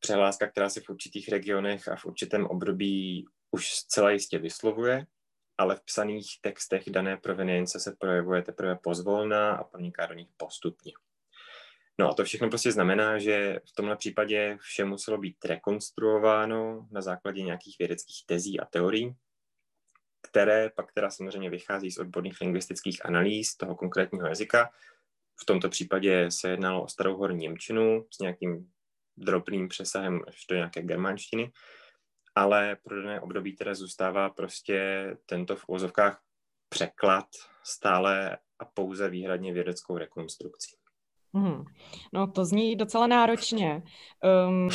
přehláska, 0.01 0.47
která 0.47 0.71
se 0.71 0.81
v 0.81 0.91
určitých 0.91 1.29
regionech 1.29 1.89
a 1.89 1.97
v 1.97 2.05
určitém 2.05 2.47
období 2.47 3.27
už 3.51 3.71
zcela 3.71 4.11
jistě 4.11 4.39
vyslovuje, 4.39 5.07
ale 5.59 5.77
v 5.77 5.85
psaných 5.85 6.27
textech 6.41 6.91
dané 6.91 7.17
provenience 7.17 7.81
se 7.81 7.97
projevuje 7.99 8.43
teprve 8.43 8.77
pozvolna 8.77 9.53
a 9.53 9.65
proniká 9.65 10.07
do 10.07 10.15
nich 10.15 10.29
postupně. 10.37 10.93
No 11.99 12.11
a 12.11 12.15
to 12.15 12.25
všechno 12.25 12.49
prostě 12.49 12.73
znamená, 12.73 13.19
že 13.19 13.61
v 13.69 13.73
tomhle 13.73 13.97
případě 13.97 14.57
vše 14.61 14.85
muselo 14.85 15.19
být 15.19 15.45
rekonstruováno 15.45 16.89
na 16.91 17.01
základě 17.01 17.43
nějakých 17.43 17.79
vědeckých 17.79 18.27
tezí 18.27 18.61
a 18.61 18.65
teorií, 18.65 19.15
které 20.31 20.71
pak 20.71 20.93
teda 20.93 21.11
samozřejmě 21.11 21.51
vychází 21.51 21.91
z 21.91 21.99
odborných 21.99 22.41
lingvistických 22.41 23.07
analýz 23.07 23.57
toho 23.57 23.75
konkrétního 23.75 24.27
jazyka. 24.27 24.71
V 25.43 25.45
tomto 25.45 25.69
případě 25.69 26.31
se 26.31 26.51
jednalo 26.51 26.85
o 26.85 26.89
starou 26.89 27.17
horní 27.17 27.43
Němčinu 27.43 28.07
s 28.11 28.19
nějakým 28.19 28.73
drobným 29.17 29.69
přesahem 29.69 30.21
až 30.29 30.47
do 30.51 30.57
nějaké 30.57 30.83
germánštiny, 30.83 31.53
ale 32.37 32.77
pro 32.83 33.03
dané 33.03 33.21
období 33.21 33.53
teda 33.53 33.75
zůstává 33.75 34.31
prostě 34.31 35.07
tento 35.27 35.57
v 35.57 35.65
úzovkách 35.67 36.21
překlad 36.69 37.27
stále 37.63 38.39
a 38.59 38.65
pouze 38.65 39.09
výhradně 39.09 39.53
vědeckou 39.53 39.99
rekonstrukcí. 39.99 40.77
Hmm. 41.35 41.65
No 42.13 42.27
to 42.27 42.45
zní 42.45 42.77
docela 42.77 43.07
náročně. 43.07 43.83
Um, 44.49 44.69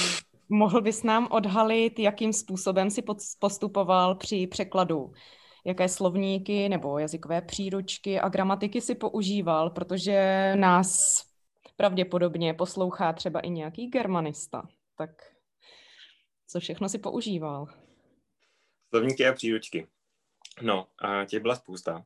mohl 0.50 0.82
bys 0.82 1.04
nám 1.04 1.28
odhalit, 1.32 2.00
jakým 2.00 2.34
způsobem 2.34 2.90
si 2.90 3.04
postupoval 3.40 4.16
při 4.16 4.48
překladu? 4.48 5.14
Jaké 5.66 5.90
slovníky 5.90 6.70
nebo 6.70 7.00
jazykové 7.00 7.42
příručky 7.42 8.20
a 8.20 8.30
gramatiky 8.30 8.82
si 8.82 8.96
používal, 8.96 9.70
protože 9.70 10.52
nás 10.56 11.22
pravděpodobně 11.76 12.54
poslouchá 12.54 13.14
třeba 13.14 13.40
i 13.40 13.50
nějaký 13.50 13.88
germanista. 13.88 14.68
Tak 14.98 15.31
co 16.52 16.60
všechno 16.60 16.90
si 16.90 17.00
používal? 17.00 17.68
Slovníky 18.90 19.28
a 19.28 19.34
příručky. 19.34 19.88
No, 20.62 20.88
a 20.98 21.26
těch 21.26 21.42
byla 21.42 21.56
spousta. 21.56 22.06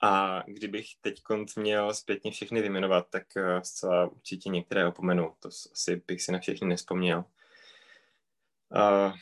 A 0.00 0.42
kdybych 0.46 0.86
teď 1.00 1.22
měl 1.56 1.94
zpětně 1.94 2.30
všechny 2.30 2.60
vyjmenovat, 2.60 3.10
tak 3.10 3.36
eh, 3.36 3.64
zcela 3.64 4.06
určitě 4.06 4.48
některé 4.48 4.88
opomenu. 4.88 5.34
To 5.40 5.48
asi 5.72 6.02
bych 6.06 6.22
si 6.22 6.32
na 6.32 6.38
všechny 6.38 6.68
nespomněl. 6.68 7.24
Uh, 8.76 9.14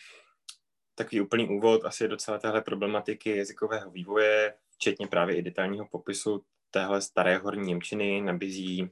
takový 0.95 1.21
úplný 1.21 1.49
úvod 1.49 1.85
asi 1.85 2.09
do 2.09 2.17
celé 2.17 2.39
téhle 2.39 2.61
problematiky 2.63 3.37
jazykového 3.37 3.91
vývoje, 3.91 4.55
včetně 4.71 5.07
právě 5.07 5.37
i 5.37 5.43
detailního 5.43 5.89
popisu 5.89 6.45
téhle 6.71 7.03
staré 7.03 7.39
horní 7.39 7.67
Němčiny, 7.67 8.21
nabízí 8.21 8.91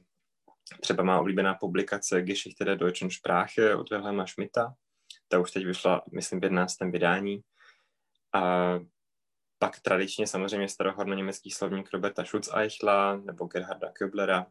třeba 0.81 1.03
má 1.03 1.19
oblíbená 1.19 1.53
publikace 1.53 2.21
Geschichte 2.21 2.65
der 2.65 2.77
deutschen 2.77 3.09
Sprache 3.09 3.75
od 3.75 3.89
Wilhelma 3.89 4.27
Schmidta. 4.27 4.75
Ta 5.31 5.39
už 5.39 5.51
teď 5.51 5.65
vyšla, 5.65 6.01
myslím, 6.11 6.39
v 6.39 6.43
11. 6.43 6.77
vydání. 6.81 7.43
A 8.33 8.79
pak 9.59 9.79
tradičně 9.79 10.27
samozřejmě 10.27 10.67
starohorno-německý 10.67 11.51
slovník 11.51 11.93
Roberta 11.93 12.23
Schutz-Eichla 12.23 13.25
nebo 13.25 13.45
Gerharda 13.45 13.91
Köblera, 13.91 14.45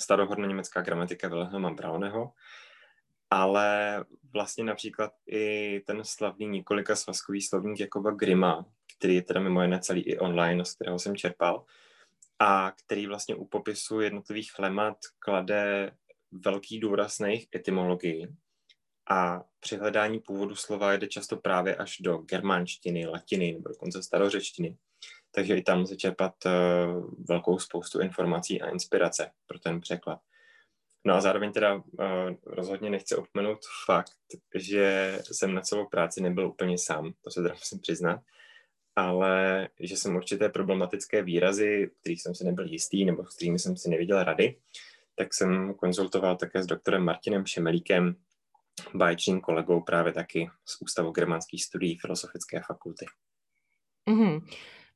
starohorno-německá 0.00 0.82
gramatika 0.82 1.28
Wilhelma 1.28 1.70
Brauneho, 1.70 2.32
ale 3.30 4.04
vlastně 4.32 4.64
například 4.64 5.12
i 5.26 5.80
ten 5.86 6.04
slavný 6.04 6.46
několika 6.46 6.96
svazkový 6.96 7.42
slovník 7.42 7.80
Jakoba 7.80 8.10
Grima, 8.10 8.66
který 8.98 9.14
je 9.14 9.22
teda 9.22 9.40
mimo 9.40 9.62
jiné 9.62 9.80
celý 9.80 10.02
i 10.02 10.18
online, 10.18 10.64
z 10.64 10.74
kterého 10.74 10.98
jsem 10.98 11.16
čerpal, 11.16 11.64
a 12.38 12.72
který 12.84 13.06
vlastně 13.06 13.34
u 13.34 13.44
popisu 13.44 14.00
jednotlivých 14.00 14.58
lemat 14.58 14.96
klade 15.18 15.92
velký 16.32 16.80
důraz 16.80 17.18
na 17.18 17.28
jejich 17.28 17.46
etymologii 17.54 18.28
a 19.10 19.44
při 19.60 19.76
hledání 19.76 20.20
původu 20.20 20.56
slova 20.56 20.92
jde 20.92 21.06
často 21.06 21.36
právě 21.36 21.76
až 21.76 21.96
do 22.00 22.18
germánštiny, 22.18 23.06
latiny 23.06 23.52
nebo 23.52 23.68
dokonce 23.68 24.02
starořečtiny. 24.02 24.76
Takže 25.30 25.56
i 25.56 25.62
tam 25.62 25.80
lze 25.80 25.96
čerpat 25.96 26.34
uh, 26.46 27.14
velkou 27.28 27.58
spoustu 27.58 28.00
informací 28.00 28.62
a 28.62 28.70
inspirace 28.70 29.30
pro 29.46 29.58
ten 29.58 29.80
překlad. 29.80 30.20
No 31.06 31.14
a 31.14 31.20
zároveň 31.20 31.52
teda 31.52 31.74
uh, 31.74 31.82
rozhodně 32.46 32.90
nechci 32.90 33.16
opomenout 33.16 33.58
fakt, 33.86 34.12
že 34.54 35.18
jsem 35.32 35.54
na 35.54 35.60
celou 35.60 35.86
práci 35.86 36.20
nebyl 36.20 36.46
úplně 36.46 36.78
sám, 36.78 37.12
to 37.22 37.30
se 37.30 37.42
teda 37.42 37.54
musím 37.54 37.80
přiznat, 37.80 38.20
ale 38.96 39.68
že 39.80 39.96
jsem 39.96 40.16
určité 40.16 40.48
problematické 40.48 41.22
výrazy, 41.22 41.90
kterých 42.00 42.22
jsem 42.22 42.34
si 42.34 42.44
nebyl 42.44 42.66
jistý 42.66 43.04
nebo 43.04 43.26
s 43.26 43.36
kterými 43.36 43.58
jsem 43.58 43.76
si 43.76 43.90
neviděl 43.90 44.24
rady, 44.24 44.56
tak 45.16 45.34
jsem 45.34 45.74
konzultoval 45.74 46.36
také 46.36 46.62
s 46.62 46.66
doktorem 46.66 47.04
Martinem 47.04 47.46
Šemelíkem, 47.46 48.16
báječným 48.94 49.40
kolegou 49.40 49.80
právě 49.80 50.12
taky 50.12 50.50
z 50.64 50.82
Ústavu 50.82 51.10
germánských 51.10 51.64
studií 51.64 51.98
Filozofické 51.98 52.62
fakulty. 52.66 53.06
Mm-hmm. 54.10 54.42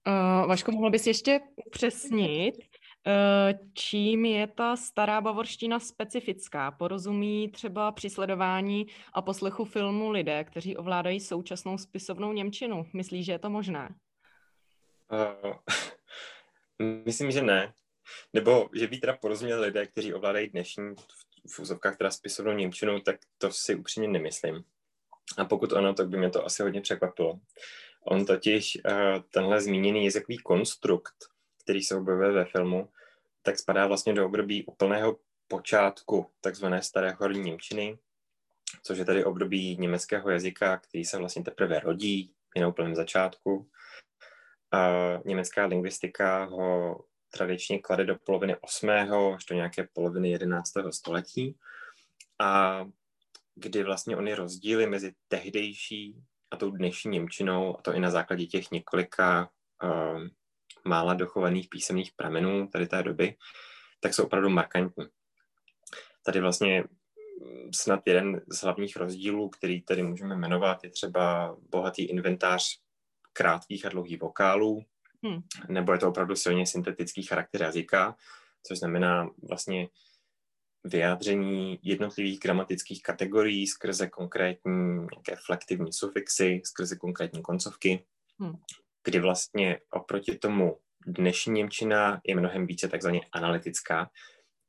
Uh, 0.06 0.46
Vaško, 0.48 0.72
mohl 0.72 0.90
bys 0.90 1.06
ještě 1.06 1.40
upřesnit, 1.66 2.54
uh, 2.56 3.68
čím 3.74 4.24
je 4.24 4.46
ta 4.46 4.76
stará 4.76 5.20
bavorština 5.20 5.80
specifická? 5.80 6.70
Porozumí 6.70 7.48
třeba 7.48 7.92
při 7.92 8.10
sledování 8.10 8.86
a 9.12 9.22
poslechu 9.22 9.64
filmu 9.64 10.10
lidé, 10.10 10.44
kteří 10.44 10.76
ovládají 10.76 11.20
současnou 11.20 11.78
spisovnou 11.78 12.32
Němčinu? 12.32 12.86
Myslíš, 12.92 13.26
že 13.26 13.32
je 13.32 13.38
to 13.38 13.50
možné? 13.50 13.94
Uh, 15.12 15.52
myslím, 17.04 17.30
že 17.30 17.42
ne. 17.42 17.74
Nebo 18.32 18.68
že 18.74 18.86
by 18.86 18.98
teda 18.98 19.16
porozuměli 19.16 19.60
lidé, 19.60 19.86
kteří 19.86 20.14
ovládají 20.14 20.48
dnešní 20.48 20.94
v 20.94 21.27
úzovkách 21.58 21.96
teda 21.96 22.10
spisovnou 22.10 22.52
Němčinu, 22.52 23.00
tak 23.00 23.16
to 23.38 23.52
si 23.52 23.74
upřímně 23.74 24.08
nemyslím. 24.08 24.64
A 25.38 25.44
pokud 25.44 25.72
ano, 25.72 25.94
tak 25.94 26.08
by 26.08 26.16
mě 26.16 26.30
to 26.30 26.44
asi 26.44 26.62
hodně 26.62 26.80
překvapilo. 26.80 27.40
On 28.04 28.26
totiž 28.26 28.78
uh, 28.84 28.92
tenhle 29.30 29.60
zmíněný 29.60 30.04
jazykový 30.04 30.38
konstrukt, 30.38 31.14
který 31.62 31.82
se 31.82 31.96
objevuje 31.96 32.32
ve 32.32 32.44
filmu, 32.44 32.88
tak 33.42 33.58
spadá 33.58 33.86
vlastně 33.86 34.12
do 34.12 34.26
období 34.26 34.64
úplného 34.64 35.18
počátku 35.48 36.30
takzvané 36.40 36.82
staré 36.82 37.10
horní 37.10 37.40
Němčiny, 37.40 37.98
což 38.82 38.98
je 38.98 39.04
tady 39.04 39.24
období 39.24 39.76
německého 39.76 40.30
jazyka, 40.30 40.76
který 40.76 41.04
se 41.04 41.18
vlastně 41.18 41.42
teprve 41.42 41.80
rodí, 41.80 42.34
je 42.56 42.62
na 42.62 42.68
úplném 42.68 42.94
začátku. 42.94 43.70
A 44.72 44.90
německá 45.24 45.66
lingvistika 45.66 46.44
ho 46.44 47.00
tradičně 47.30 47.78
klade 47.78 48.04
do 48.04 48.16
poloviny 48.24 48.56
8. 48.60 48.90
až 49.34 49.44
do 49.44 49.54
nějaké 49.54 49.88
poloviny 49.92 50.30
11. 50.30 50.72
století. 50.90 51.56
A 52.38 52.84
kdy 53.54 53.84
vlastně 53.84 54.16
ony 54.16 54.34
rozdíly 54.34 54.86
mezi 54.86 55.14
tehdejší 55.28 56.22
a 56.50 56.56
tou 56.56 56.70
dnešní 56.70 57.10
Němčinou, 57.10 57.78
a 57.78 57.82
to 57.82 57.92
i 57.92 58.00
na 58.00 58.10
základě 58.10 58.46
těch 58.46 58.70
několika 58.70 59.50
uh, 59.82 60.26
mála 60.84 61.14
dochovaných 61.14 61.68
písemných 61.68 62.12
pramenů 62.16 62.68
tady 62.68 62.86
té 62.86 63.02
doby, 63.02 63.36
tak 64.00 64.14
jsou 64.14 64.24
opravdu 64.24 64.48
markantní. 64.48 65.06
Tady 66.22 66.40
vlastně 66.40 66.84
snad 67.74 68.00
jeden 68.06 68.40
z 68.48 68.62
hlavních 68.62 68.96
rozdílů, 68.96 69.48
který 69.48 69.82
tady 69.82 70.02
můžeme 70.02 70.36
jmenovat, 70.36 70.84
je 70.84 70.90
třeba 70.90 71.56
bohatý 71.70 72.04
inventář 72.04 72.80
krátkých 73.32 73.86
a 73.86 73.88
dlouhých 73.88 74.20
vokálů, 74.20 74.84
Hmm. 75.24 75.40
Nebo 75.68 75.92
je 75.92 75.98
to 75.98 76.08
opravdu 76.08 76.36
silně 76.36 76.66
syntetický 76.66 77.22
charakter 77.22 77.62
jazyka, 77.62 78.16
což 78.66 78.78
znamená 78.78 79.30
vlastně 79.48 79.88
vyjádření 80.84 81.78
jednotlivých 81.82 82.40
gramatických 82.40 83.02
kategorií 83.02 83.66
skrze 83.66 84.08
konkrétní 84.08 84.94
nějaké 84.94 85.36
flektivní 85.46 85.92
sufixy, 85.92 86.60
skrze 86.64 86.96
konkrétní 86.96 87.42
koncovky, 87.42 88.04
hmm. 88.40 88.56
kdy 89.04 89.20
vlastně 89.20 89.80
oproti 89.90 90.38
tomu 90.38 90.78
dnešní 91.06 91.52
Němčina 91.52 92.20
je 92.24 92.36
mnohem 92.36 92.66
více 92.66 92.88
takzvaně 92.88 93.20
analytická 93.32 94.10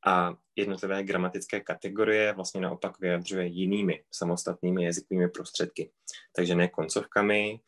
a 0.06 0.36
jednotlivé 0.56 1.04
gramatické 1.04 1.60
kategorie 1.60 2.34
vlastně 2.34 2.62
naopak 2.62 3.00
vyjadřuje 3.00 3.46
jinými 3.46 4.04
samostatnými 4.12 4.86
jazykovými 4.86 5.28
prostředky. 5.30 5.92
Takže 6.36 6.56
ne 6.56 6.68
koncovkami, 6.68 7.60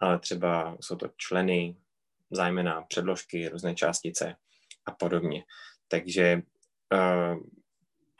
ale 0.00 0.18
třeba 0.18 0.76
jsou 0.80 0.96
to 0.96 1.08
členy, 1.16 1.76
zájmená 2.32 2.82
předložky, 2.82 3.48
různé 3.48 3.74
částice 3.74 4.36
a 4.86 4.90
podobně. 4.90 5.44
Takže 5.88 6.42
uh, 6.92 7.42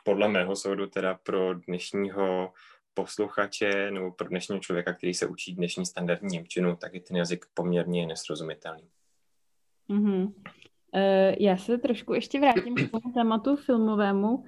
podle 0.03 0.29
mého 0.29 0.55
soudu 0.55 0.87
teda 0.87 1.19
pro 1.23 1.53
dnešního 1.53 2.53
posluchače 2.93 3.91
nebo 3.91 4.11
pro 4.11 4.27
dnešního 4.27 4.59
člověka, 4.59 4.93
který 4.93 5.13
se 5.13 5.27
učí 5.27 5.55
dnešní 5.55 5.85
standardní 5.85 6.29
Němčinu, 6.29 6.75
tak 6.75 6.93
je 6.93 7.01
ten 7.01 7.17
jazyk 7.17 7.45
poměrně 7.53 8.07
nesrozumitelný. 8.07 8.89
Mm-hmm. 9.89 10.33
Já 11.39 11.57
se 11.57 11.77
trošku 11.77 12.13
ještě 12.13 12.39
vrátím 12.39 12.75
k 12.75 12.91
tomu 12.91 13.13
tématu 13.13 13.55
filmovému. 13.55 14.45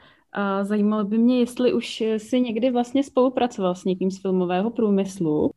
Zajímalo 0.61 1.03
by 1.03 1.17
mě, 1.17 1.39
jestli 1.39 1.73
už 1.73 2.03
si 2.17 2.41
někdy 2.41 2.71
vlastně 2.71 3.03
spolupracoval 3.03 3.75
s 3.75 3.83
někým 3.83 4.11
z 4.11 4.21
filmového 4.21 4.71
průmyslu. 4.71 5.51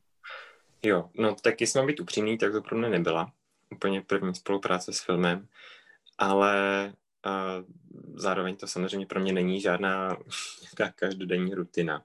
Jo, 0.83 1.11
no 1.19 1.35
tak 1.43 1.61
jestli 1.61 1.81
mám 1.81 1.87
být 1.87 2.01
upřímný, 2.01 2.39
tak 2.39 2.53
to 2.53 2.63
pro 2.63 2.79
mě 2.79 2.89
nebyla 2.89 3.33
úplně 3.71 4.01
první 4.01 4.35
spolupráce 4.35 4.93
s 4.93 5.01
filmem, 5.01 5.49
ale 6.19 6.93
a 7.25 7.65
zároveň 8.15 8.57
to 8.57 8.67
samozřejmě 8.67 9.07
pro 9.07 9.21
mě 9.21 9.33
není 9.33 9.61
žádná 9.61 10.09
nějaká 10.79 10.93
každodenní 10.97 11.55
rutina. 11.55 12.05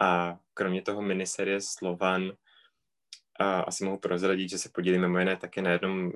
A 0.00 0.38
kromě 0.54 0.82
toho 0.82 1.02
miniserie 1.02 1.60
Slovan 1.60 2.32
a 3.40 3.60
asi 3.60 3.84
mohu 3.84 3.98
prozradit, 3.98 4.50
že 4.50 4.58
se 4.58 4.68
podílíme 4.68 5.08
mimo 5.08 5.18
jiné 5.18 5.36
také 5.36 5.62
na 5.62 5.70
jednom 5.70 6.12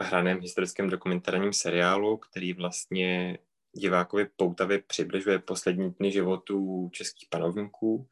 hraném 0.00 0.40
historickém 0.40 0.90
dokumentárním 0.90 1.52
seriálu, 1.52 2.16
který 2.16 2.52
vlastně 2.52 3.38
divákovi 3.72 4.26
poutavě 4.36 4.82
přibližuje 4.82 5.38
poslední 5.38 5.90
dny 5.90 6.12
životů 6.12 6.90
českých 6.92 7.28
panovníků 7.28 8.08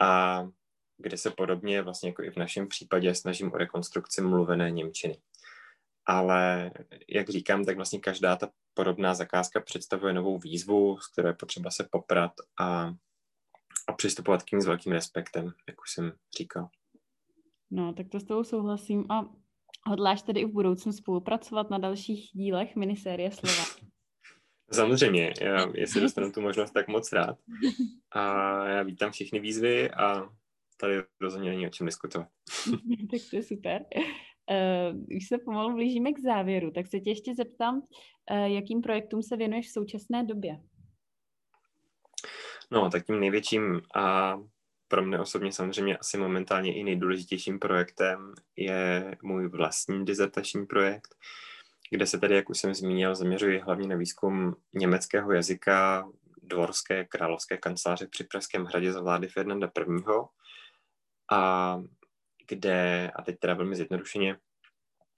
a 0.00 0.42
kde 1.02 1.16
se 1.16 1.30
podobně 1.30 1.82
vlastně 1.82 2.08
jako 2.08 2.22
i 2.22 2.30
v 2.30 2.36
našem 2.36 2.68
případě 2.68 3.14
snažím 3.14 3.52
o 3.52 3.56
rekonstrukci 3.56 4.22
mluvené 4.22 4.70
Němčiny. 4.70 5.18
Ale 6.06 6.70
jak 7.08 7.30
říkám, 7.30 7.64
tak 7.64 7.76
vlastně 7.76 7.98
každá 7.98 8.36
ta 8.36 8.50
podobná 8.74 9.14
zakázka 9.14 9.60
představuje 9.60 10.12
novou 10.12 10.38
výzvu, 10.38 10.98
s 10.98 11.12
kterou 11.12 11.28
je 11.28 11.34
potřeba 11.34 11.70
se 11.70 11.88
poprat 11.90 12.32
a, 12.60 12.94
a 13.88 13.92
přistupovat 13.96 14.42
k 14.42 14.52
ním 14.52 14.60
s 14.60 14.66
velkým 14.66 14.92
respektem, 14.92 15.52
jak 15.68 15.80
už 15.80 15.90
jsem 15.90 16.12
říkal. 16.38 16.68
No, 17.70 17.92
tak 17.92 18.08
to 18.08 18.20
s 18.20 18.24
tebou 18.24 18.44
souhlasím. 18.44 19.12
A 19.12 19.28
hodláš 19.86 20.22
tedy 20.22 20.40
i 20.40 20.44
v 20.44 20.52
budoucnu 20.52 20.92
spolupracovat 20.92 21.70
na 21.70 21.78
dalších 21.78 22.30
dílech 22.32 22.76
minisérie 22.76 23.30
Slova? 23.30 23.64
Samozřejmě, 24.72 25.34
já, 25.40 25.66
jestli 25.74 26.00
dostanu 26.00 26.32
tu 26.32 26.40
možnost, 26.40 26.70
tak 26.70 26.88
moc 26.88 27.12
rád. 27.12 27.38
A 28.10 28.22
já 28.68 28.82
vítám 28.82 29.12
všechny 29.12 29.40
výzvy 29.40 29.90
a 29.90 30.28
tady 30.82 31.02
rozhodně 31.20 31.50
není 31.50 31.66
o 31.66 31.70
čem 31.70 31.86
diskutovat. 31.86 32.28
tak 33.10 33.20
to 33.30 33.36
je 33.36 33.42
super. 33.42 33.84
Uh, 34.50 35.16
už 35.16 35.28
se 35.28 35.38
pomalu 35.38 35.74
blížíme 35.74 36.12
k 36.12 36.18
závěru, 36.18 36.70
tak 36.70 36.86
se 36.86 37.00
tě 37.00 37.10
ještě 37.10 37.34
zeptám, 37.34 37.78
uh, 37.78 38.36
jakým 38.36 38.82
projektům 38.82 39.22
se 39.22 39.36
věnuješ 39.36 39.68
v 39.68 39.72
současné 39.72 40.24
době? 40.24 40.60
No, 42.70 42.90
tak 42.90 43.06
tím 43.06 43.20
největším 43.20 43.80
a 43.94 44.36
pro 44.88 45.02
mě 45.02 45.18
osobně 45.18 45.52
samozřejmě 45.52 45.96
asi 45.96 46.18
momentálně 46.18 46.74
i 46.74 46.84
nejdůležitějším 46.84 47.58
projektem 47.58 48.34
je 48.56 49.16
můj 49.22 49.48
vlastní 49.48 50.04
dizertační 50.04 50.66
projekt, 50.66 51.14
kde 51.90 52.06
se 52.06 52.18
tedy, 52.18 52.34
jak 52.34 52.50
už 52.50 52.58
jsem 52.58 52.74
zmínil, 52.74 53.14
zaměřuji 53.14 53.58
hlavně 53.58 53.88
na 53.88 53.96
výzkum 53.96 54.56
německého 54.74 55.32
jazyka 55.32 56.08
dvorské 56.42 57.04
královské 57.04 57.56
kanceláře 57.56 58.06
při 58.06 58.24
Pražském 58.24 58.64
hradě 58.64 58.92
za 58.92 59.00
vlády 59.00 59.28
Ferdinanda 59.28 59.70
I. 59.76 60.02
A 61.32 61.82
kde, 62.48 63.10
a 63.10 63.22
teď 63.22 63.38
teda 63.38 63.54
velmi 63.54 63.76
zjednodušeně, 63.76 64.36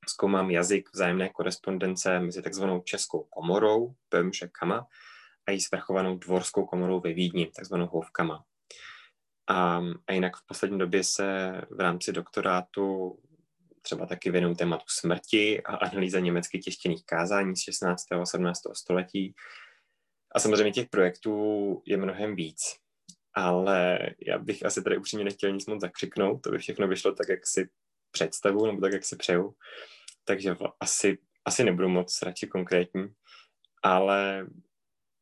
zkoumám 0.09 0.51
jazyk 0.51 0.89
vzájemné 0.95 1.29
korespondence 1.29 2.21
mezi 2.21 2.43
takzvanou 2.43 2.81
českou 2.81 3.23
komorou, 3.23 3.95
Böhmische 4.15 4.49
Kama, 4.53 4.87
a 5.47 5.51
její 5.51 5.61
svrchovanou 5.61 6.19
dvorskou 6.19 6.67
komorou 6.67 7.01
ve 7.01 7.13
Vídni, 7.13 7.47
takzvanou 7.57 7.87
Hofkama. 7.87 8.45
A, 9.49 9.83
a 10.07 10.13
jinak 10.13 10.37
v 10.37 10.47
poslední 10.47 10.79
době 10.79 11.05
se 11.05 11.53
v 11.71 11.81
rámci 11.81 12.13
doktorátu 12.13 13.19
třeba 13.83 14.07
taky 14.07 14.31
věnuju 14.31 14.55
tématu 14.55 14.85
smrti 14.89 15.63
a 15.63 15.77
analýza 15.77 16.21
německy 16.21 16.59
tištěných 16.59 17.07
kázání 17.07 17.57
z 17.57 17.61
16. 17.61 18.13
a 18.13 18.27
17. 18.27 18.61
století. 18.73 19.35
A 20.35 20.41
samozřejmě 20.41 20.73
těch 20.73 20.89
projektů 20.89 21.83
je 21.87 21.97
mnohem 21.97 22.37
víc, 22.37 22.84
ale 23.35 23.99
já 24.27 24.39
bych 24.39 24.65
asi 24.65 24.83
tady 24.83 24.99
upřímně 24.99 25.25
nechtěl 25.25 25.53
nic 25.53 25.67
moc 25.67 25.81
zakřiknout, 25.81 26.43
to 26.43 26.51
by 26.51 26.59
všechno 26.59 26.89
vyšlo 26.89 27.15
tak, 27.15 27.29
jak 27.29 27.47
si 27.47 27.69
představu, 28.11 28.67
nebo 28.67 28.81
tak, 28.81 28.93
jak 28.93 29.05
si 29.05 29.17
přeju. 29.17 29.55
Takže 30.25 30.57
asi, 30.81 31.19
asi 31.45 31.65
nebudu 31.65 31.89
moc 31.89 32.23
radši 32.23 32.47
konkrétní, 32.47 33.15
ale 33.83 34.47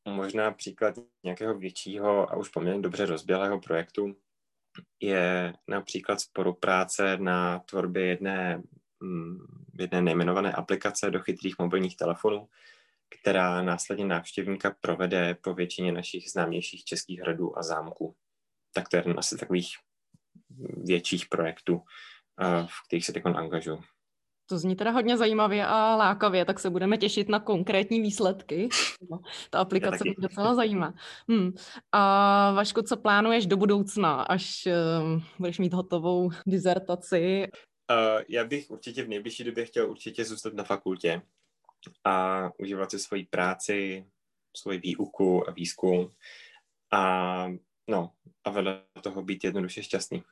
možná 0.09 0.51
příklad 0.51 0.95
nějakého 1.25 1.59
většího 1.59 2.33
a 2.33 2.37
už 2.37 2.49
poměrně 2.49 2.83
dobře 2.83 3.07
rozběhlého 3.07 3.61
projektu 3.61 4.17
je 5.01 5.55
například 5.69 6.21
spolupráce 6.21 7.17
na 7.17 7.59
tvorbě 7.59 8.07
jedné, 8.07 8.63
mm, 9.01 9.39
jedné 9.79 10.03
nejmenované 10.03 10.53
aplikace 10.53 11.11
do 11.11 11.21
chytrých 11.21 11.59
mobilních 11.59 11.97
telefonů, 11.97 12.49
která 13.21 13.63
následně 13.63 14.05
návštěvníka 14.05 14.77
provede 14.81 15.35
po 15.35 15.55
většině 15.55 15.93
našich 15.93 16.31
známějších 16.31 16.85
českých 16.85 17.21
hradů 17.21 17.59
a 17.59 17.63
zámků. 17.63 18.15
Tak 18.75 18.89
to 18.89 18.97
je 18.97 19.01
jeden 19.01 19.19
asi 19.19 19.37
takových 19.37 19.69
větších 20.85 21.29
projektů, 21.29 21.81
eh, 22.41 22.67
v 22.67 22.87
kterých 22.87 23.07
se 23.07 23.13
teď 23.13 23.23
angažuju. 23.27 23.83
To 24.47 24.59
zní 24.59 24.77
teda 24.77 24.91
hodně 24.91 25.17
zajímavě 25.17 25.67
a 25.67 25.97
lákavě, 25.97 26.45
tak 26.45 26.61
se 26.61 26.71
budeme 26.71 26.99
těšit 26.99 27.29
na 27.29 27.41
konkrétní 27.41 28.01
výsledky. 28.01 28.69
Ta 29.51 29.59
aplikace 29.59 30.05
mě 30.05 30.15
docela 30.19 30.55
zajímá. 30.55 30.95
Hmm. 31.29 31.53
A 31.93 32.53
Vaško, 32.53 32.83
co 32.83 32.97
plánuješ 32.97 33.47
do 33.47 33.57
budoucna, 33.57 34.23
až 34.23 34.67
uh, 34.67 35.23
budeš 35.39 35.59
mít 35.59 35.73
hotovou 35.73 36.31
dizertaci? 36.47 37.49
Uh, 37.91 38.23
já 38.29 38.45
bych 38.45 38.71
určitě 38.71 39.05
v 39.05 39.09
nejbližší 39.09 39.45
době 39.45 39.65
chtěl 39.65 39.91
určitě 39.91 40.25
zůstat 40.25 40.55
na 40.55 40.65
fakultě 40.65 41.23
a 42.05 42.49
užívat 42.59 42.91
si 42.91 42.99
svoji 42.99 43.25
práci, 43.25 44.07
svoji 44.57 44.79
výuku 44.79 45.49
a 45.49 45.53
výzkum 45.53 46.13
a 46.93 47.47
no, 47.91 48.13
a 48.45 48.51
vedle 48.51 48.83
toho 49.03 49.23
být 49.23 49.45
jednoduše 49.45 49.83
šťastný. 49.83 50.23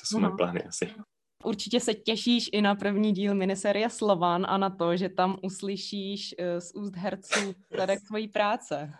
To 0.00 0.06
jsou 0.06 0.18
moje 0.18 0.32
plány 0.36 0.62
asi. 0.62 0.94
Určitě 1.44 1.80
se 1.80 1.94
těšíš 1.94 2.50
i 2.52 2.62
na 2.62 2.74
první 2.74 3.12
díl 3.12 3.34
miniserie 3.34 3.90
Slovan 3.90 4.46
a 4.48 4.58
na 4.58 4.70
to, 4.70 4.96
že 4.96 5.08
tam 5.08 5.38
uslyšíš 5.42 6.34
eh, 6.38 6.60
z 6.60 6.74
úst 6.74 6.96
herců 6.96 7.54
tady 7.76 7.98
svojí 7.98 8.28
práce. 8.28 8.92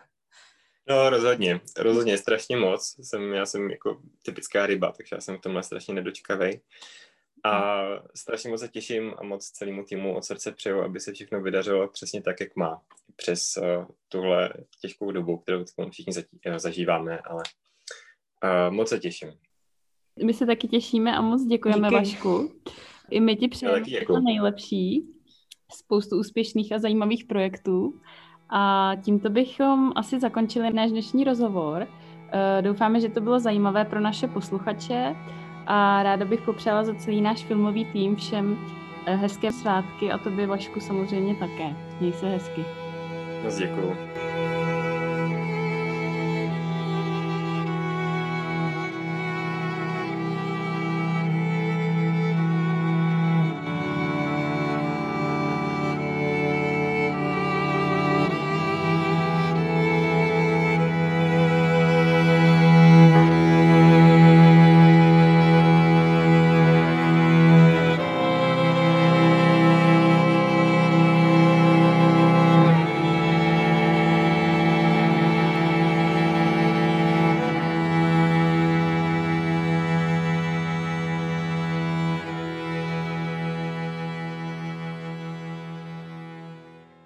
No 0.89 1.09
rozhodně, 1.09 1.61
rozhodně 1.77 2.17
strašně 2.17 2.57
moc. 2.57 2.95
Jsem, 2.99 3.33
já 3.33 3.45
jsem 3.45 3.71
jako 3.71 4.01
typická 4.23 4.65
ryba, 4.65 4.91
takže 4.91 5.15
já 5.15 5.21
jsem 5.21 5.37
v 5.37 5.41
tomhle 5.41 5.63
strašně 5.63 5.93
nedočkavý. 5.93 6.61
A 7.43 7.83
strašně 8.15 8.49
moc 8.49 8.59
se 8.59 8.67
těším 8.67 9.13
a 9.17 9.23
moc 9.23 9.45
celému 9.45 9.83
týmu 9.83 10.15
od 10.15 10.23
srdce 10.23 10.51
přeju, 10.51 10.81
aby 10.81 10.99
se 10.99 11.13
všechno 11.13 11.41
vydařilo 11.41 11.87
přesně 11.87 12.21
tak, 12.21 12.39
jak 12.39 12.55
má. 12.55 12.81
Přes 13.15 13.57
uh, 13.57 13.85
tuhle 14.09 14.53
těžkou 14.81 15.11
dobu, 15.11 15.37
kterou 15.37 15.65
všichni 15.89 16.13
zažíváme, 16.57 17.19
ale 17.19 17.43
uh, 18.43 18.73
moc 18.73 18.89
se 18.89 18.99
těším. 18.99 19.31
My 20.25 20.33
se 20.33 20.45
taky 20.45 20.67
těšíme 20.67 21.15
a 21.17 21.21
moc 21.21 21.43
děkujeme 21.43 21.87
Díky. 21.87 21.95
Vašku. 21.95 22.51
I 23.09 23.19
my 23.19 23.35
ti 23.35 23.47
přejeme 23.47 23.81
to 24.07 24.19
nejlepší, 24.19 25.05
spoustu 25.73 26.19
úspěšných 26.19 26.71
a 26.71 26.79
zajímavých 26.79 27.25
projektů. 27.25 28.01
A 28.49 28.91
tímto 29.03 29.29
bychom 29.29 29.91
asi 29.95 30.19
zakončili 30.19 30.73
náš 30.73 30.91
dnešní 30.91 31.23
rozhovor. 31.23 31.87
Eh, 32.33 32.61
doufáme, 32.61 32.99
že 32.99 33.09
to 33.09 33.21
bylo 33.21 33.39
zajímavé 33.39 33.85
pro 33.85 33.99
naše 33.99 34.27
posluchače 34.27 35.15
a 35.67 36.03
ráda 36.03 36.25
bych 36.25 36.41
popřála 36.41 36.83
za 36.83 36.95
celý 36.95 37.21
náš 37.21 37.43
filmový 37.43 37.85
tým 37.85 38.15
všem 38.15 38.57
eh, 39.05 39.15
hezké 39.15 39.51
svátky 39.51 40.11
a 40.11 40.17
tobě 40.17 40.47
Vašku 40.47 40.79
samozřejmě 40.79 41.35
také. 41.35 41.75
Měj 41.99 42.13
se 42.13 42.29
hezky. 42.29 42.65
Moc 43.43 43.57
děkuju. 43.57 43.95